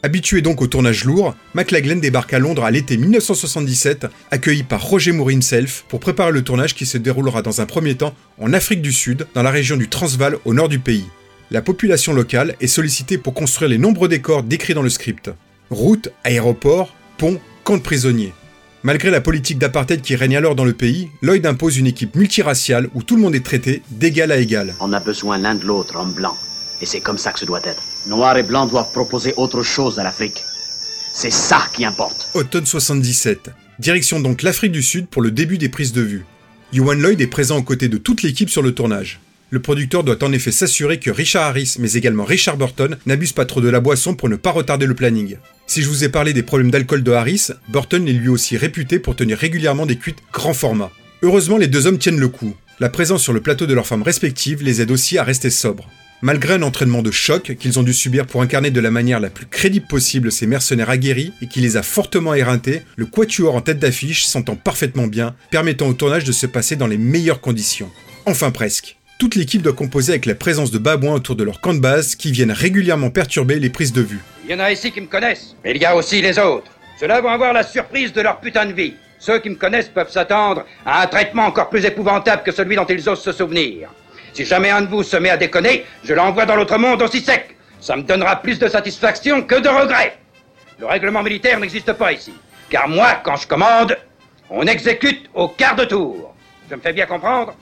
Habitué 0.04 0.40
donc 0.40 0.62
au 0.62 0.68
tournage 0.68 1.04
lourd, 1.04 1.34
McLaglen 1.54 1.98
débarque 1.98 2.32
à 2.32 2.38
Londres 2.38 2.62
à 2.62 2.70
l'été 2.70 2.96
1977, 2.96 4.06
accueilli 4.30 4.62
par 4.62 4.80
Roger 4.80 5.10
Moore 5.10 5.32
himself 5.32 5.84
pour 5.88 5.98
préparer 5.98 6.30
le 6.30 6.42
tournage 6.42 6.76
qui 6.76 6.86
se 6.86 6.96
déroulera 6.96 7.42
dans 7.42 7.60
un 7.60 7.66
premier 7.66 7.96
temps 7.96 8.14
en 8.40 8.52
Afrique 8.52 8.82
du 8.82 8.92
Sud, 8.92 9.26
dans 9.34 9.42
la 9.42 9.50
région 9.50 9.76
du 9.76 9.88
Transvaal 9.88 10.36
au 10.44 10.54
nord 10.54 10.68
du 10.68 10.78
pays. 10.78 11.06
La 11.50 11.60
population 11.60 12.12
locale 12.12 12.54
est 12.60 12.68
sollicitée 12.68 13.18
pour 13.18 13.34
construire 13.34 13.68
les 13.68 13.78
nombreux 13.78 14.08
décors 14.08 14.44
décrits 14.44 14.74
dans 14.74 14.82
le 14.82 14.90
script. 14.90 15.28
Routes, 15.70 16.10
aéroports, 16.22 16.94
ponts, 17.18 17.40
camps 17.64 17.76
de 17.76 17.82
prisonniers. 17.82 18.32
Malgré 18.84 19.10
la 19.10 19.20
politique 19.20 19.58
d'apartheid 19.58 20.02
qui 20.02 20.16
règne 20.16 20.36
alors 20.36 20.56
dans 20.56 20.64
le 20.64 20.72
pays, 20.72 21.08
Lloyd 21.22 21.46
impose 21.46 21.76
une 21.76 21.86
équipe 21.86 22.16
multiraciale 22.16 22.88
où 22.94 23.02
tout 23.02 23.14
le 23.14 23.22
monde 23.22 23.34
est 23.34 23.44
traité 23.44 23.82
d'égal 23.90 24.32
à 24.32 24.38
égal. 24.38 24.74
On 24.80 24.92
a 24.92 24.98
besoin 24.98 25.38
l'un 25.38 25.54
de 25.54 25.64
l'autre, 25.64 25.96
homme 25.96 26.14
blanc. 26.14 26.34
Et 26.80 26.86
c'est 26.86 27.00
comme 27.00 27.18
ça 27.18 27.32
que 27.32 27.38
ce 27.38 27.44
doit 27.44 27.60
être. 27.64 27.82
Noir 28.08 28.36
et 28.36 28.42
blanc 28.42 28.66
doivent 28.66 28.90
proposer 28.90 29.34
autre 29.36 29.62
chose 29.62 30.00
à 30.00 30.02
l'Afrique. 30.02 30.42
C'est 31.14 31.30
ça 31.30 31.62
qui 31.72 31.84
importe. 31.84 32.30
Automne 32.34 32.66
77. 32.66 33.50
Direction 33.78 34.18
donc 34.18 34.42
l'Afrique 34.42 34.72
du 34.72 34.82
Sud 34.82 35.06
pour 35.06 35.22
le 35.22 35.30
début 35.30 35.58
des 35.58 35.68
prises 35.68 35.92
de 35.92 36.02
vue. 36.02 36.24
Ewan 36.72 37.00
Lloyd 37.00 37.20
est 37.20 37.26
présent 37.28 37.58
aux 37.58 37.62
côtés 37.62 37.88
de 37.88 37.98
toute 37.98 38.22
l'équipe 38.22 38.50
sur 38.50 38.62
le 38.62 38.74
tournage. 38.74 39.20
Le 39.50 39.60
producteur 39.60 40.02
doit 40.02 40.24
en 40.24 40.32
effet 40.32 40.50
s'assurer 40.50 40.98
que 40.98 41.10
Richard 41.10 41.44
Harris, 41.44 41.76
mais 41.78 41.92
également 41.92 42.24
Richard 42.24 42.56
Burton, 42.56 42.96
n'abusent 43.04 43.34
pas 43.34 43.44
trop 43.44 43.60
de 43.60 43.68
la 43.68 43.80
boisson 43.80 44.14
pour 44.14 44.30
ne 44.30 44.36
pas 44.36 44.50
retarder 44.50 44.86
le 44.86 44.94
planning. 44.94 45.36
Si 45.72 45.80
je 45.80 45.88
vous 45.88 46.04
ai 46.04 46.10
parlé 46.10 46.34
des 46.34 46.42
problèmes 46.42 46.70
d'alcool 46.70 47.02
de 47.02 47.12
Harris, 47.12 47.48
Burton 47.70 48.06
est 48.06 48.12
lui 48.12 48.28
aussi 48.28 48.58
réputé 48.58 48.98
pour 48.98 49.16
tenir 49.16 49.38
régulièrement 49.38 49.86
des 49.86 49.96
cuites 49.96 50.18
grand 50.30 50.52
format. 50.52 50.92
Heureusement, 51.22 51.56
les 51.56 51.66
deux 51.66 51.86
hommes 51.86 51.96
tiennent 51.96 52.20
le 52.20 52.28
coup. 52.28 52.54
La 52.78 52.90
présence 52.90 53.22
sur 53.22 53.32
le 53.32 53.40
plateau 53.40 53.64
de 53.64 53.72
leurs 53.72 53.86
femmes 53.86 54.02
respectives 54.02 54.62
les 54.62 54.82
aide 54.82 54.90
aussi 54.90 55.16
à 55.16 55.24
rester 55.24 55.48
sobres. 55.48 55.88
Malgré 56.20 56.52
un 56.52 56.62
entraînement 56.62 57.00
de 57.00 57.10
choc 57.10 57.56
qu'ils 57.58 57.78
ont 57.78 57.82
dû 57.82 57.94
subir 57.94 58.26
pour 58.26 58.42
incarner 58.42 58.70
de 58.70 58.80
la 58.80 58.90
manière 58.90 59.18
la 59.18 59.30
plus 59.30 59.46
crédible 59.46 59.86
possible 59.86 60.30
ces 60.30 60.46
mercenaires 60.46 60.90
aguerris 60.90 61.32
et 61.40 61.46
qui 61.46 61.62
les 61.62 61.78
a 61.78 61.82
fortement 61.82 62.34
éreintés, 62.34 62.82
le 62.96 63.06
quatuor 63.06 63.54
en 63.54 63.62
tête 63.62 63.78
d'affiche 63.78 64.26
s'entend 64.26 64.56
parfaitement 64.56 65.06
bien, 65.06 65.34
permettant 65.50 65.88
au 65.88 65.94
tournage 65.94 66.24
de 66.24 66.32
se 66.32 66.44
passer 66.44 66.76
dans 66.76 66.86
les 66.86 66.98
meilleures 66.98 67.40
conditions. 67.40 67.90
Enfin 68.26 68.50
presque. 68.50 68.98
Toute 69.18 69.34
l'équipe 69.36 69.62
doit 69.62 69.72
composer 69.72 70.12
avec 70.12 70.26
la 70.26 70.34
présence 70.34 70.70
de 70.70 70.78
babouins 70.78 71.14
autour 71.14 71.36
de 71.36 71.44
leur 71.44 71.60
camp 71.60 71.74
de 71.74 71.78
base 71.80 72.16
qui 72.16 72.32
viennent 72.32 72.50
régulièrement 72.50 73.10
perturber 73.10 73.58
les 73.60 73.70
prises 73.70 73.92
de 73.92 74.02
vue. 74.02 74.20
Il 74.44 74.50
y 74.50 74.54
en 74.54 74.58
a 74.58 74.72
ici 74.72 74.90
qui 74.90 75.00
me 75.00 75.06
connaissent, 75.06 75.54
mais 75.62 75.70
il 75.70 75.80
y 75.80 75.84
a 75.84 75.94
aussi 75.94 76.20
les 76.20 76.38
autres. 76.38 76.70
Ceux-là 76.98 77.20
vont 77.20 77.28
avoir 77.30 77.52
la 77.52 77.62
surprise 77.62 78.12
de 78.12 78.20
leur 78.20 78.40
putain 78.40 78.66
de 78.66 78.72
vie. 78.72 78.94
Ceux 79.18 79.38
qui 79.38 79.50
me 79.50 79.54
connaissent 79.54 79.88
peuvent 79.88 80.10
s'attendre 80.10 80.64
à 80.84 81.02
un 81.02 81.06
traitement 81.06 81.46
encore 81.46 81.70
plus 81.70 81.84
épouvantable 81.84 82.42
que 82.42 82.50
celui 82.50 82.74
dont 82.74 82.84
ils 82.86 83.08
osent 83.08 83.22
se 83.22 83.30
souvenir. 83.32 83.88
Si 84.34 84.44
jamais 84.44 84.70
un 84.70 84.82
de 84.82 84.88
vous 84.88 85.04
se 85.04 85.16
met 85.16 85.30
à 85.30 85.36
déconner, 85.36 85.84
je 86.02 86.14
l'envoie 86.14 86.44
dans 86.46 86.56
l'autre 86.56 86.76
monde 86.78 87.02
aussi 87.02 87.20
sec. 87.20 87.56
Ça 87.80 87.96
me 87.96 88.02
donnera 88.02 88.42
plus 88.42 88.58
de 88.58 88.68
satisfaction 88.68 89.42
que 89.42 89.60
de 89.60 89.68
regret. 89.68 90.18
Le 90.80 90.86
règlement 90.86 91.22
militaire 91.22 91.60
n'existe 91.60 91.92
pas 91.92 92.12
ici. 92.12 92.32
Car 92.70 92.88
moi, 92.88 93.20
quand 93.22 93.36
je 93.36 93.46
commande, 93.46 93.96
on 94.50 94.66
exécute 94.66 95.30
au 95.34 95.48
quart 95.48 95.76
de 95.76 95.84
tour. 95.84 96.34
Je 96.68 96.74
me 96.74 96.80
fais 96.80 96.92
bien 96.92 97.06
comprendre? 97.06 97.54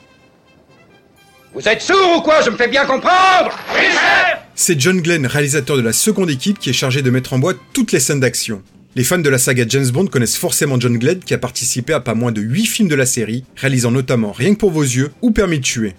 Vous 1.53 1.67
êtes 1.67 1.81
sourds 1.81 2.17
ou 2.17 2.21
quoi? 2.21 2.41
Je 2.41 2.49
me 2.49 2.55
fais 2.55 2.67
bien 2.67 2.85
comprendre 2.85 3.51
Oui, 3.73 3.81
chef 3.91 4.37
C'est 4.55 4.79
John 4.79 5.01
Glenn, 5.01 5.25
réalisateur 5.25 5.75
de 5.75 5.81
la 5.81 5.91
seconde 5.93 6.29
équipe, 6.29 6.59
qui 6.59 6.69
est 6.69 6.73
chargé 6.73 7.01
de 7.01 7.09
mettre 7.09 7.33
en 7.33 7.39
boîte 7.39 7.57
toutes 7.73 7.91
les 7.91 7.99
scènes 7.99 8.21
d'action. 8.21 8.61
Les 8.95 9.03
fans 9.03 9.17
de 9.17 9.29
la 9.29 9.37
saga 9.37 9.65
James 9.67 9.89
Bond 9.89 10.07
connaissent 10.07 10.37
forcément 10.37 10.79
John 10.79 10.97
Glenn 10.97 11.19
qui 11.19 11.33
a 11.33 11.37
participé 11.37 11.93
à 11.93 11.99
pas 11.99 12.13
moins 12.13 12.31
de 12.31 12.41
8 12.41 12.65
films 12.65 12.87
de 12.89 12.95
la 12.95 13.05
série, 13.05 13.43
réalisant 13.57 13.91
notamment 13.91 14.31
Rien 14.31 14.53
que 14.53 14.59
pour 14.59 14.71
vos 14.71 14.81
yeux 14.83 15.11
ou 15.21 15.31
Permis 15.31 15.59
de 15.59 15.63
tuer. 15.63 15.95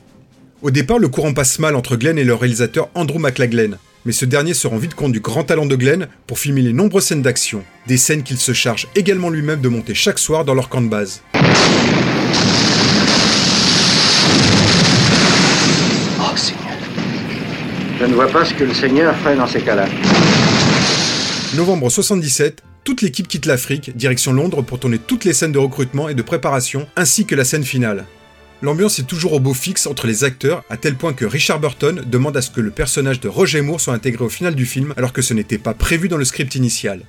Au 0.62 0.70
départ, 0.70 0.98
le 0.98 1.08
courant 1.08 1.34
passe 1.34 1.58
mal 1.58 1.74
entre 1.76 1.96
Glenn 1.96 2.18
et 2.18 2.24
le 2.24 2.34
réalisateur 2.34 2.88
Andrew 2.94 3.18
McLaglen, 3.18 3.76
Mais 4.06 4.12
ce 4.12 4.24
dernier 4.24 4.54
se 4.54 4.66
rend 4.66 4.78
vite 4.78 4.94
compte 4.94 5.12
du 5.12 5.20
grand 5.20 5.44
talent 5.44 5.66
de 5.66 5.76
Glenn 5.76 6.08
pour 6.26 6.38
filmer 6.38 6.62
les 6.62 6.72
nombreuses 6.72 7.04
scènes 7.04 7.22
d'action, 7.22 7.62
des 7.86 7.96
scènes 7.98 8.22
qu'il 8.22 8.38
se 8.38 8.52
charge 8.52 8.88
également 8.94 9.28
lui-même 9.30 9.60
de 9.60 9.68
monter 9.68 9.94
chaque 9.94 10.18
soir 10.18 10.44
dans 10.44 10.54
leur 10.54 10.68
camp 10.68 10.80
de 10.82 10.88
base. 10.88 11.22
Oh, 16.20 16.36
Seigneur. 16.36 16.62
Je 18.02 18.08
ne 18.08 18.14
vois 18.14 18.26
pas 18.26 18.44
ce 18.44 18.52
que 18.52 18.64
le 18.64 18.74
Seigneur 18.74 19.16
ferait 19.18 19.36
dans 19.36 19.46
ces 19.46 19.60
cas-là. 19.60 19.86
Novembre 21.54 21.88
77, 21.88 22.60
toute 22.82 23.00
l'équipe 23.00 23.28
quitte 23.28 23.46
l'Afrique, 23.46 23.96
direction 23.96 24.32
Londres 24.32 24.62
pour 24.62 24.80
tourner 24.80 24.98
toutes 24.98 25.24
les 25.24 25.32
scènes 25.32 25.52
de 25.52 25.58
recrutement 25.60 26.08
et 26.08 26.14
de 26.14 26.22
préparation, 26.22 26.88
ainsi 26.96 27.26
que 27.26 27.36
la 27.36 27.44
scène 27.44 27.62
finale. 27.62 28.06
L'ambiance 28.60 28.98
est 28.98 29.04
toujours 29.04 29.34
au 29.34 29.38
beau 29.38 29.54
fixe 29.54 29.86
entre 29.86 30.08
les 30.08 30.24
acteurs, 30.24 30.64
à 30.68 30.76
tel 30.76 30.96
point 30.96 31.12
que 31.12 31.24
Richard 31.24 31.60
Burton 31.60 32.02
demande 32.04 32.36
à 32.36 32.42
ce 32.42 32.50
que 32.50 32.60
le 32.60 32.72
personnage 32.72 33.20
de 33.20 33.28
Roger 33.28 33.60
Moore 33.60 33.80
soit 33.80 33.94
intégré 33.94 34.24
au 34.24 34.28
final 34.28 34.56
du 34.56 34.66
film, 34.66 34.94
alors 34.96 35.12
que 35.12 35.22
ce 35.22 35.32
n'était 35.32 35.56
pas 35.56 35.72
prévu 35.72 36.08
dans 36.08 36.16
le 36.16 36.24
script 36.24 36.56
initial. 36.56 37.02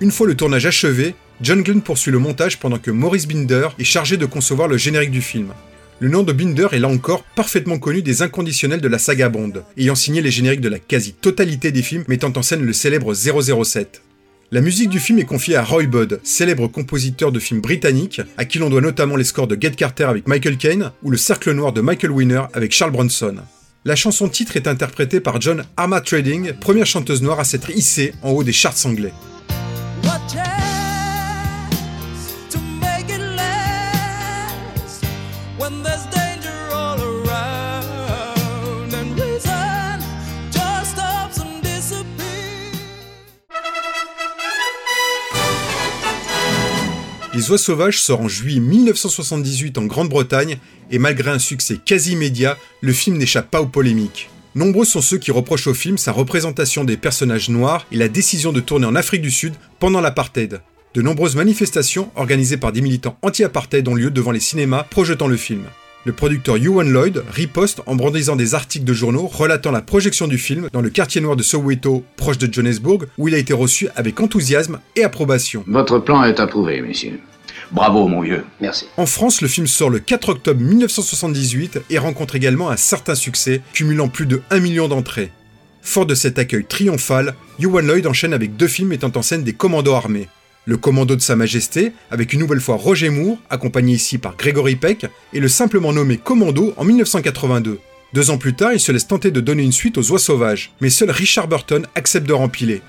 Une 0.00 0.10
fois 0.10 0.26
le 0.26 0.34
tournage 0.34 0.64
achevé, 0.64 1.14
John 1.42 1.62
Glenn 1.62 1.82
poursuit 1.82 2.10
le 2.10 2.18
montage 2.18 2.58
pendant 2.58 2.78
que 2.78 2.90
Maurice 2.90 3.28
Binder 3.28 3.68
est 3.78 3.84
chargé 3.84 4.16
de 4.16 4.24
concevoir 4.24 4.66
le 4.66 4.78
générique 4.78 5.10
du 5.10 5.20
film. 5.20 5.48
Le 6.02 6.08
nom 6.08 6.24
de 6.24 6.32
Binder 6.32 6.66
est 6.72 6.80
là 6.80 6.88
encore 6.88 7.22
parfaitement 7.22 7.78
connu 7.78 8.02
des 8.02 8.22
inconditionnels 8.22 8.80
de 8.80 8.88
la 8.88 8.98
saga 8.98 9.28
Bond, 9.28 9.52
ayant 9.76 9.94
signé 9.94 10.20
les 10.20 10.32
génériques 10.32 10.60
de 10.60 10.68
la 10.68 10.80
quasi-totalité 10.80 11.70
des 11.70 11.82
films 11.82 12.02
mettant 12.08 12.32
en 12.34 12.42
scène 12.42 12.66
le 12.66 12.72
célèbre 12.72 13.14
007. 13.14 14.02
La 14.50 14.60
musique 14.62 14.88
du 14.88 14.98
film 14.98 15.20
est 15.20 15.24
confiée 15.24 15.54
à 15.54 15.62
Roy 15.62 15.84
Budd, 15.84 16.18
célèbre 16.24 16.66
compositeur 16.66 17.30
de 17.30 17.38
films 17.38 17.60
britanniques, 17.60 18.20
à 18.36 18.44
qui 18.44 18.58
l'on 18.58 18.68
doit 18.68 18.80
notamment 18.80 19.14
les 19.14 19.22
scores 19.22 19.46
de 19.46 19.56
Get 19.56 19.76
Carter 19.76 20.02
avec 20.02 20.26
Michael 20.26 20.56
Caine 20.56 20.90
ou 21.04 21.10
Le 21.12 21.16
Cercle 21.16 21.52
Noir 21.52 21.72
de 21.72 21.82
Michael 21.82 22.10
Winner 22.10 22.42
avec 22.52 22.72
Charles 22.72 22.90
Bronson. 22.90 23.36
La 23.84 23.94
chanson 23.94 24.28
titre 24.28 24.56
est 24.56 24.66
interprétée 24.66 25.20
par 25.20 25.40
John 25.40 25.64
Armatrading, 25.76 26.54
première 26.54 26.86
chanteuse 26.86 27.22
noire 27.22 27.38
à 27.38 27.44
s'être 27.44 27.70
hissée 27.70 28.12
en 28.22 28.30
haut 28.30 28.42
des 28.42 28.50
charts 28.50 28.86
anglais. 28.86 29.12
Les 47.42 47.50
Oies 47.50 47.58
Sauvages 47.58 48.00
sort 48.00 48.20
en 48.20 48.28
juillet 48.28 48.60
1978 48.60 49.76
en 49.76 49.86
Grande-Bretagne 49.86 50.58
et 50.92 51.00
malgré 51.00 51.28
un 51.32 51.40
succès 51.40 51.76
quasi 51.84 52.12
immédiat, 52.12 52.56
le 52.80 52.92
film 52.92 53.16
n'échappe 53.16 53.50
pas 53.50 53.60
aux 53.60 53.66
polémiques. 53.66 54.30
Nombreux 54.54 54.84
sont 54.84 55.00
ceux 55.00 55.18
qui 55.18 55.32
reprochent 55.32 55.66
au 55.66 55.74
film 55.74 55.98
sa 55.98 56.12
représentation 56.12 56.84
des 56.84 56.96
personnages 56.96 57.48
noirs 57.48 57.84
et 57.90 57.96
la 57.96 58.06
décision 58.06 58.52
de 58.52 58.60
tourner 58.60 58.86
en 58.86 58.94
Afrique 58.94 59.22
du 59.22 59.32
Sud 59.32 59.54
pendant 59.80 60.00
l'apartheid. 60.00 60.60
De 60.94 61.02
nombreuses 61.02 61.34
manifestations 61.34 62.12
organisées 62.14 62.58
par 62.58 62.70
des 62.70 62.80
militants 62.80 63.18
anti-apartheid 63.22 63.88
ont 63.88 63.96
lieu 63.96 64.12
devant 64.12 64.30
les 64.30 64.38
cinémas 64.38 64.84
projetant 64.84 65.26
le 65.26 65.36
film. 65.36 65.64
Le 66.04 66.12
producteur 66.12 66.58
Ewan 66.58 66.92
Lloyd 66.92 67.24
riposte 67.28 67.80
en 67.86 67.96
brandissant 67.96 68.36
des 68.36 68.54
articles 68.54 68.84
de 68.84 68.92
journaux 68.92 69.26
relatant 69.26 69.72
la 69.72 69.82
projection 69.82 70.28
du 70.28 70.38
film 70.38 70.68
dans 70.72 70.80
le 70.80 70.90
quartier 70.90 71.20
noir 71.20 71.34
de 71.34 71.42
Soweto, 71.42 72.04
proche 72.16 72.38
de 72.38 72.52
Johannesburg, 72.52 73.06
où 73.18 73.26
il 73.26 73.34
a 73.34 73.38
été 73.38 73.52
reçu 73.52 73.88
avec 73.96 74.20
enthousiasme 74.20 74.78
et 74.94 75.02
approbation. 75.02 75.64
Votre 75.66 75.98
plan 75.98 76.22
est 76.22 76.38
approuvé, 76.38 76.80
messieurs. 76.82 77.18
Bravo, 77.72 78.06
mon 78.06 78.20
vieux. 78.20 78.44
Merci. 78.60 78.86
En 78.98 79.06
France, 79.06 79.40
le 79.40 79.48
film 79.48 79.66
sort 79.66 79.88
le 79.88 79.98
4 79.98 80.28
octobre 80.28 80.60
1978 80.60 81.80
et 81.88 81.98
rencontre 81.98 82.36
également 82.36 82.68
un 82.70 82.76
certain 82.76 83.14
succès, 83.14 83.62
cumulant 83.72 84.08
plus 84.08 84.26
de 84.26 84.42
1 84.50 84.60
million 84.60 84.88
d'entrées. 84.88 85.32
Fort 85.80 86.04
de 86.04 86.14
cet 86.14 86.38
accueil 86.38 86.64
triomphal, 86.64 87.34
Ewan 87.58 87.86
Lloyd 87.86 88.06
enchaîne 88.06 88.34
avec 88.34 88.56
deux 88.56 88.68
films 88.68 88.88
mettant 88.88 89.10
en 89.16 89.22
scène 89.22 89.42
des 89.42 89.54
commandos 89.54 89.94
armés. 89.94 90.28
Le 90.64 90.76
Commando 90.76 91.16
de 91.16 91.20
Sa 91.20 91.34
Majesté, 91.34 91.92
avec 92.10 92.32
une 92.32 92.40
nouvelle 92.40 92.60
fois 92.60 92.76
Roger 92.76 93.08
Moore, 93.08 93.38
accompagné 93.50 93.94
ici 93.94 94.18
par 94.18 94.36
Gregory 94.36 94.76
Peck, 94.76 95.06
et 95.32 95.40
le 95.40 95.48
simplement 95.48 95.92
nommé 95.92 96.18
Commando 96.18 96.74
en 96.76 96.84
1982. 96.84 97.80
Deux 98.12 98.30
ans 98.30 98.38
plus 98.38 98.54
tard, 98.54 98.74
il 98.74 98.80
se 98.80 98.92
laisse 98.92 99.08
tenter 99.08 99.30
de 99.30 99.40
donner 99.40 99.62
une 99.62 99.72
suite 99.72 99.96
aux 99.96 100.12
Oies 100.12 100.18
Sauvages, 100.18 100.72
mais 100.80 100.90
seul 100.90 101.10
Richard 101.10 101.48
Burton 101.48 101.86
accepte 101.94 102.28
de 102.28 102.34
rempiler. 102.34 102.82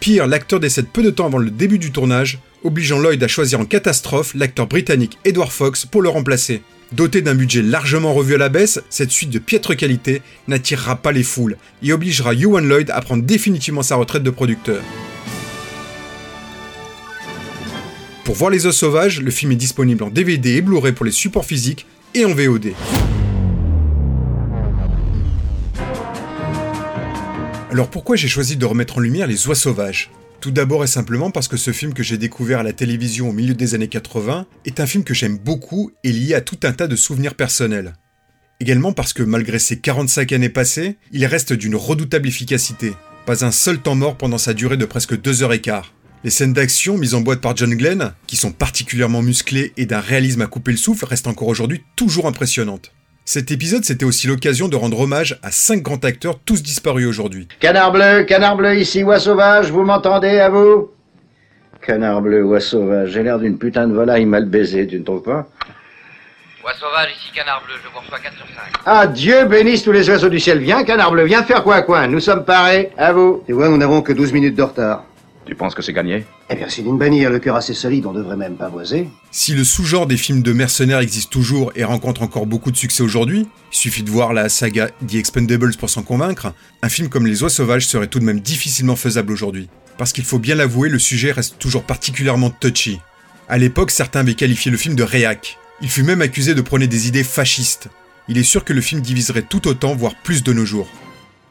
Pire, 0.00 0.26
l'acteur 0.26 0.60
décède 0.60 0.88
peu 0.92 1.02
de 1.02 1.10
temps 1.10 1.26
avant 1.26 1.38
le 1.38 1.50
début 1.50 1.78
du 1.78 1.92
tournage, 1.92 2.40
obligeant 2.64 2.98
Lloyd 2.98 3.22
à 3.22 3.28
choisir 3.28 3.60
en 3.60 3.64
catastrophe 3.64 4.34
l'acteur 4.34 4.66
britannique 4.66 5.18
Edward 5.24 5.52
Fox 5.52 5.86
pour 5.86 6.02
le 6.02 6.08
remplacer. 6.08 6.62
Doté 6.92 7.22
d'un 7.22 7.34
budget 7.34 7.62
largement 7.62 8.12
revu 8.14 8.34
à 8.34 8.38
la 8.38 8.48
baisse, 8.48 8.80
cette 8.90 9.10
suite 9.10 9.30
de 9.30 9.38
piètre 9.38 9.76
qualité 9.76 10.22
n'attirera 10.48 10.96
pas 10.96 11.12
les 11.12 11.22
foules 11.22 11.56
et 11.82 11.92
obligera 11.92 12.34
Ewan 12.34 12.66
Lloyd 12.66 12.90
à 12.90 13.00
prendre 13.00 13.22
définitivement 13.22 13.82
sa 13.82 13.96
retraite 13.96 14.22
de 14.22 14.30
producteur. 14.30 14.82
Pour 18.24 18.34
voir 18.34 18.50
les 18.50 18.66
os 18.66 18.76
sauvages, 18.76 19.20
le 19.20 19.30
film 19.30 19.52
est 19.52 19.56
disponible 19.56 20.02
en 20.02 20.08
DVD 20.08 20.56
et 20.56 20.62
Blu-ray 20.62 20.92
pour 20.92 21.04
les 21.04 21.12
supports 21.12 21.44
physiques 21.44 21.86
et 22.14 22.24
en 22.24 22.32
VOD. 22.32 22.72
Alors 27.70 27.90
pourquoi 27.90 28.14
j'ai 28.14 28.28
choisi 28.28 28.56
de 28.56 28.64
remettre 28.64 28.98
en 28.98 29.00
lumière 29.00 29.26
les 29.26 29.46
oies 29.48 29.54
sauvages? 29.54 30.10
Tout 30.40 30.50
d'abord 30.50 30.84
et 30.84 30.88
simplement 30.88 31.30
parce 31.30 31.48
que 31.48 31.56
ce 31.56 31.72
film 31.72 31.94
que 31.94 32.02
j'ai 32.02 32.18
découvert 32.18 32.60
à 32.60 32.62
la 32.62 32.72
télévision 32.72 33.30
au 33.30 33.32
milieu 33.32 33.54
des 33.54 33.74
années 33.74 33.88
80 33.88 34.46
est 34.66 34.80
un 34.80 34.86
film 34.86 35.02
que 35.02 35.14
j'aime 35.14 35.38
beaucoup 35.38 35.90
et 36.04 36.12
lié 36.12 36.34
à 36.34 36.40
tout 36.40 36.58
un 36.64 36.72
tas 36.72 36.86
de 36.86 36.96
souvenirs 36.96 37.34
personnels. 37.34 37.94
Également 38.60 38.92
parce 38.92 39.12
que 39.12 39.22
malgré 39.22 39.58
ses 39.58 39.80
45 39.80 40.32
années 40.32 40.48
passées, 40.48 40.96
il 41.12 41.26
reste 41.26 41.52
d'une 41.52 41.76
redoutable 41.76 42.28
efficacité. 42.28 42.92
Pas 43.26 43.44
un 43.44 43.50
seul 43.50 43.78
temps 43.78 43.94
mort 43.94 44.16
pendant 44.16 44.38
sa 44.38 44.54
durée 44.54 44.76
de 44.76 44.84
presque 44.84 45.20
2 45.20 45.42
heures 45.42 45.52
et 45.52 45.60
quart. 45.60 45.92
Les 46.24 46.30
scènes 46.30 46.54
d'action 46.54 46.96
mises 46.96 47.12
en 47.12 47.20
boîte 47.20 47.42
par 47.42 47.54
John 47.54 47.74
Glenn, 47.74 48.14
qui 48.26 48.36
sont 48.36 48.52
particulièrement 48.52 49.20
musclées 49.20 49.74
et 49.76 49.84
d'un 49.84 50.00
réalisme 50.00 50.40
à 50.40 50.46
couper 50.46 50.70
le 50.70 50.78
souffle, 50.78 51.04
restent 51.04 51.26
encore 51.26 51.48
aujourd'hui 51.48 51.82
toujours 51.96 52.26
impressionnantes. 52.26 52.93
Cet 53.26 53.50
épisode, 53.50 53.84
c'était 53.84 54.04
aussi 54.04 54.26
l'occasion 54.26 54.68
de 54.68 54.76
rendre 54.76 55.00
hommage 55.00 55.38
à 55.42 55.50
cinq 55.50 55.80
grands 55.82 55.96
acteurs, 56.02 56.38
tous 56.44 56.62
disparus 56.62 57.06
aujourd'hui. 57.06 57.48
Canard 57.58 57.90
bleu, 57.90 58.24
canard 58.24 58.54
bleu, 58.56 58.76
ici, 58.76 59.02
oie 59.02 59.18
sauvage, 59.18 59.70
vous 59.70 59.82
m'entendez, 59.82 60.38
à 60.40 60.50
vous? 60.50 60.90
Canard 61.80 62.20
bleu, 62.20 62.42
oie 62.44 62.60
sauvage, 62.60 63.12
j'ai 63.12 63.22
l'air 63.22 63.38
d'une 63.38 63.56
putain 63.56 63.88
de 63.88 63.94
volaille 63.94 64.26
mal 64.26 64.44
baisée, 64.44 64.86
tu 64.86 64.98
ne 64.98 65.04
trouves 65.04 65.22
pas 65.22 65.48
Oie 66.64 66.72
sauvage, 66.78 67.12
ici 67.16 67.32
canard 67.34 67.62
bleu, 67.66 67.74
je 67.82 67.88
vous 67.90 67.98
reçois 67.98 68.18
4 68.18 68.36
sur 68.36 68.46
5. 68.46 68.54
Ah, 68.84 69.06
Dieu 69.06 69.46
bénisse 69.46 69.82
tous 69.82 69.92
les 69.92 70.08
oiseaux 70.10 70.28
du 70.28 70.38
ciel. 70.38 70.58
Viens, 70.58 70.84
canard 70.84 71.10
bleu, 71.10 71.24
viens 71.24 71.42
faire 71.44 71.62
quoi, 71.62 71.80
coin. 71.80 72.06
Nous 72.06 72.20
sommes 72.20 72.44
parés, 72.44 72.90
à 72.98 73.12
vous. 73.14 73.42
Tu 73.46 73.52
vois, 73.52 73.68
nous 73.70 73.78
n'avons 73.78 74.02
que 74.02 74.12
12 74.12 74.32
minutes 74.32 74.54
de 74.54 74.62
retard. 74.62 75.04
Tu 75.46 75.54
penses 75.54 75.74
que 75.74 75.82
c'est 75.82 75.92
gagné? 75.92 76.24
Eh 76.48 76.54
bien, 76.54 76.68
si 76.68 76.82
Limbani 76.82 77.26
a 77.26 77.30
le 77.30 77.38
cœur 77.38 77.56
assez 77.56 77.74
solide, 77.74 78.06
on 78.06 78.12
devrait 78.12 78.36
même 78.36 78.56
pas 78.56 78.68
voiser. 78.68 79.08
Si 79.30 79.54
le 79.54 79.62
sous-genre 79.62 80.06
des 80.06 80.16
films 80.16 80.42
de 80.42 80.52
mercenaires 80.52 81.00
existe 81.00 81.30
toujours 81.30 81.70
et 81.76 81.84
rencontre 81.84 82.22
encore 82.22 82.46
beaucoup 82.46 82.70
de 82.70 82.76
succès 82.76 83.02
aujourd'hui, 83.02 83.46
il 83.72 83.76
suffit 83.76 84.02
de 84.02 84.10
voir 84.10 84.32
la 84.32 84.48
saga 84.48 84.88
The 85.06 85.14
Expendables 85.14 85.76
pour 85.76 85.90
s'en 85.90 86.02
convaincre, 86.02 86.54
un 86.82 86.88
film 86.88 87.10
comme 87.10 87.26
Les 87.26 87.42
Oies 87.42 87.50
Sauvages 87.50 87.86
serait 87.86 88.06
tout 88.06 88.20
de 88.20 88.24
même 88.24 88.40
difficilement 88.40 88.96
faisable 88.96 89.32
aujourd'hui. 89.32 89.68
Parce 89.98 90.12
qu'il 90.12 90.24
faut 90.24 90.38
bien 90.38 90.54
l'avouer, 90.54 90.88
le 90.88 90.98
sujet 90.98 91.30
reste 91.30 91.58
toujours 91.58 91.84
particulièrement 91.84 92.50
touchy. 92.50 93.00
À 93.48 93.58
l'époque, 93.58 93.90
certains 93.90 94.20
avaient 94.20 94.34
qualifié 94.34 94.70
le 94.70 94.78
film 94.78 94.94
de 94.94 95.02
réac. 95.02 95.58
Il 95.82 95.90
fut 95.90 96.04
même 96.04 96.22
accusé 96.22 96.54
de 96.54 96.62
prôner 96.62 96.86
des 96.86 97.08
idées 97.08 97.24
fascistes. 97.24 97.88
Il 98.28 98.38
est 98.38 98.42
sûr 98.42 98.64
que 98.64 98.72
le 98.72 98.80
film 98.80 99.02
diviserait 99.02 99.42
tout 99.42 99.68
autant, 99.68 99.94
voire 99.94 100.14
plus 100.22 100.42
de 100.42 100.52
nos 100.54 100.64
jours. 100.64 100.88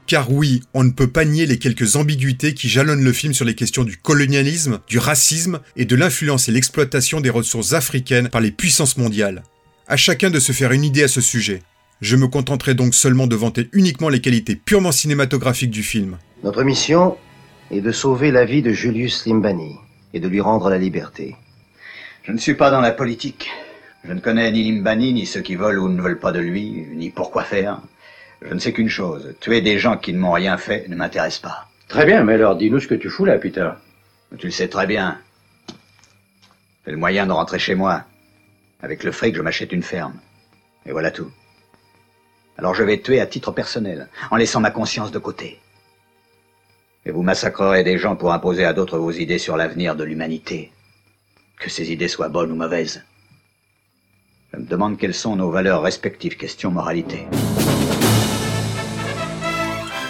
Car 0.06 0.32
oui, 0.32 0.62
on 0.74 0.84
ne 0.84 0.92
peut 0.92 1.08
pas 1.08 1.24
nier 1.24 1.46
les 1.46 1.58
quelques 1.58 1.96
ambiguïtés 1.96 2.54
qui 2.54 2.68
jalonnent 2.68 3.04
le 3.04 3.14
film 3.14 3.34
sur 3.34 3.46
les 3.46 3.56
questions 3.56 3.84
du 3.84 3.98
colonialisme, 3.98 4.80
du 4.88 5.00
racisme 5.00 5.60
et 5.78 5.86
de 5.86 5.96
l'influence 5.96 6.50
et 6.50 6.52
l'exploitation 6.52 7.22
des 7.22 7.30
ressources 7.30 7.74
africaines 7.74 8.28
par 8.28 8.42
les 8.42 8.52
puissances 8.52 8.98
mondiales. 8.98 9.44
À 9.88 9.96
chacun 9.96 10.30
de 10.30 10.40
se 10.40 10.52
faire 10.52 10.72
une 10.72 10.84
idée 10.84 11.04
à 11.04 11.08
ce 11.08 11.22
sujet. 11.22 11.62
Je 12.02 12.18
me 12.18 12.28
contenterai 12.28 12.74
donc 12.74 12.94
seulement 12.94 13.28
de 13.28 13.36
vanter 13.36 13.70
uniquement 13.72 14.10
les 14.10 14.20
qualités 14.20 14.58
purement 14.58 14.92
cinématographiques 14.92 15.72
du 15.72 15.84
film. 15.84 16.18
Notre 16.44 16.64
mission 16.64 17.16
est 17.72 17.80
de 17.80 17.92
sauver 17.94 18.32
la 18.32 18.44
vie 18.44 18.62
de 18.62 18.74
Julius 18.74 19.26
Limbani 19.26 19.78
et 20.14 20.20
de 20.20 20.28
lui 20.28 20.42
rendre 20.42 20.70
la 20.70 20.78
liberté. 20.78 21.38
Je 22.24 22.34
ne 22.34 22.38
suis 22.38 22.56
pas 22.56 22.72
dans 22.72 22.82
la 22.82 22.92
politique. 22.92 23.50
Je 24.04 24.12
ne 24.12 24.20
connais 24.20 24.52
ni 24.52 24.70
Limbani, 24.70 25.14
ni 25.14 25.26
ceux 25.26 25.40
qui 25.40 25.56
veulent 25.56 25.80
ou 25.80 25.88
ne 25.88 26.02
veulent 26.02 26.20
pas 26.20 26.34
de 26.34 26.40
lui, 26.40 26.86
ni 26.94 27.10
pourquoi 27.10 27.44
faire. 27.44 27.82
Je 28.46 28.54
ne 28.54 28.60
sais 28.60 28.74
qu'une 28.74 28.90
chose, 28.90 29.36
tuer 29.40 29.62
des 29.62 29.80
gens 29.80 29.98
qui 29.98 30.14
ne 30.14 30.20
m'ont 30.20 30.34
rien 30.34 30.58
fait 30.58 30.88
ne 30.90 30.96
m'intéresse 30.96 31.40
pas. 31.40 31.70
Très 31.88 32.06
bien, 32.06 32.24
mais 32.24 32.34
alors 32.34 32.56
dis-nous 32.56 32.80
ce 32.80 32.88
que 32.88 32.96
tu 32.96 33.10
fous 33.10 33.26
là, 33.26 33.38
Peter. 33.38 33.72
Tu 34.38 34.48
le 34.48 34.52
sais 34.52 34.68
très 34.68 34.86
bien. 34.86 35.20
C'est 36.84 36.92
le 36.92 36.98
moyen 36.98 37.26
de 37.26 37.32
rentrer 37.32 37.60
chez 37.60 37.76
moi. 37.76 38.04
Avec 38.82 39.04
le 39.04 39.12
fric, 39.12 39.36
je 39.36 39.42
m'achète 39.42 39.72
une 39.72 39.84
ferme. 39.84 40.20
Et 40.86 40.92
voilà 40.92 41.12
tout. 41.12 41.32
Alors 42.58 42.76
je 42.76 42.84
vais 42.84 43.00
tuer 43.00 43.22
à 43.22 43.26
titre 43.26 43.52
personnel, 43.52 44.10
en 44.30 44.36
laissant 44.36 44.60
ma 44.60 44.72
conscience 44.72 45.12
de 45.12 45.20
côté. 45.20 45.60
Et 47.06 47.12
vous 47.12 47.24
massacrerez 47.24 47.84
des 47.84 47.98
gens 47.98 48.16
pour 48.16 48.34
imposer 48.34 48.66
à 48.66 48.74
d'autres 48.74 48.98
vos 48.98 49.12
idées 49.12 49.40
sur 49.40 49.56
l'avenir 49.56 49.96
de 49.96 50.04
l'humanité. 50.04 50.72
Que 51.60 51.70
ces 51.70 51.92
idées 51.92 52.08
soient 52.08 52.30
bonnes 52.30 52.52
ou 52.52 52.56
mauvaises. 52.56 53.04
Je 54.54 54.60
me 54.60 54.66
demande 54.66 54.98
quelles 54.98 55.16
sont 55.16 55.36
nos 55.36 55.50
valeurs 55.50 55.82
respectives, 55.82 56.38
question 56.38 56.72
moralité. 56.72 57.26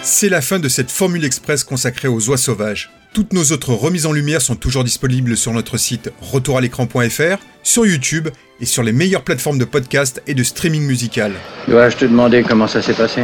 C'est 0.06 0.28
la 0.28 0.42
fin 0.42 0.60
de 0.60 0.68
cette 0.68 0.92
Formule 0.92 1.24
Express 1.24 1.64
consacrée 1.64 2.10
aux 2.10 2.30
oies 2.30 2.38
sauvages. 2.38 2.92
Toutes 3.14 3.32
nos 3.32 3.54
autres 3.54 3.74
remises 3.74 4.06
en 4.06 4.12
lumière 4.12 4.42
sont 4.42 4.58
toujours 4.58 4.84
disponibles 4.84 5.38
sur 5.38 5.54
notre 5.54 5.78
site 5.78 6.12
retouralécran.fr, 6.20 7.38
sur 7.64 7.86
YouTube 7.86 8.28
et 8.60 8.66
sur 8.66 8.84
les 8.84 8.92
meilleures 8.92 9.24
plateformes 9.24 9.58
de 9.58 9.64
podcast 9.64 10.22
et 10.28 10.34
de 10.34 10.44
streaming 10.44 10.86
musical. 10.86 11.32
Dois-je 11.70 11.96
te 11.96 12.04
demander 12.04 12.44
comment 12.44 12.68
ça 12.68 12.82
s'est 12.82 12.94
passé? 12.94 13.24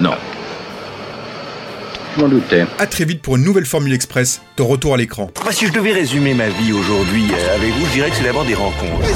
Non. 0.00 0.14
Je 2.14 2.20
m'en 2.20 2.28
doutais. 2.28 2.64
A 2.78 2.86
très 2.86 3.04
vite 3.04 3.22
pour 3.22 3.36
une 3.36 3.44
nouvelle 3.44 3.64
Formule 3.64 3.92
Express 3.92 4.42
de 4.56 4.62
retour 4.62 4.94
à 4.94 4.96
l'écran. 4.96 5.30
Bah, 5.44 5.50
si 5.52 5.66
je 5.66 5.72
devais 5.72 5.92
résumer 5.92 6.34
ma 6.34 6.48
vie 6.48 6.72
aujourd'hui 6.72 7.24
euh, 7.32 7.56
avec 7.56 7.70
vous, 7.72 7.86
je 7.86 7.92
dirais 7.92 8.10
que 8.10 8.16
c'est 8.16 8.24
d'abord 8.24 8.44
des 8.44 8.54
rencontres. 8.54 9.06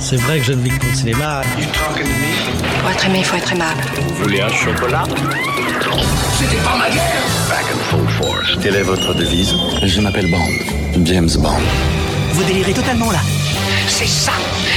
C'est 0.00 0.16
vrai 0.16 0.38
que 0.38 0.44
je 0.44 0.52
ne 0.52 0.62
vis 0.62 0.70
que 0.70 0.78
pour 0.78 0.88
le 0.90 0.94
cinéma. 0.96 1.42
Pour 2.80 2.90
être 2.90 3.06
aimé, 3.06 3.18
il 3.20 3.24
faut 3.24 3.36
être 3.36 3.52
aimable. 3.52 3.80
Vous 4.08 4.24
voulez 4.24 4.40
un 4.40 4.48
chocolat? 4.48 5.04
C'était 6.38 6.62
pas 6.64 6.76
ma 6.76 6.90
guerre 6.90 7.22
Back 7.48 7.64
and 7.72 7.78
full 7.90 8.08
force. 8.08 8.58
Quelle 8.60 8.76
est 8.76 8.82
votre 8.82 9.14
devise? 9.14 9.54
Je 9.84 10.00
m'appelle 10.00 10.28
Bond. 10.30 11.04
James 11.04 11.30
Bond. 11.38 11.60
Vous 12.32 12.44
délirez 12.44 12.72
totalement 12.72 13.12
là. 13.12 13.20
C'est 13.86 14.08
ça 14.08 14.32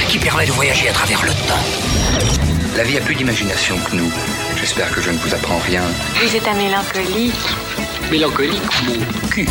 qui 0.08 0.18
permet 0.18 0.46
de 0.46 0.52
voyager 0.52 0.88
à 0.88 0.92
travers 0.92 1.22
le 1.24 1.30
temps. 1.30 2.55
La 2.76 2.82
vie 2.82 2.98
a 2.98 3.00
plus 3.00 3.14
d'imagination 3.14 3.78
que 3.78 3.96
nous. 3.96 4.12
J'espère 4.54 4.90
que 4.92 5.00
je 5.00 5.10
ne 5.10 5.16
vous 5.16 5.34
apprends 5.34 5.56
rien. 5.56 5.80
Vous 6.22 6.36
êtes 6.36 6.46
un 6.46 6.52
mélancolique. 6.52 7.32
Mélancolique, 8.10 8.82
mon 8.84 9.28
cul. 9.28 9.48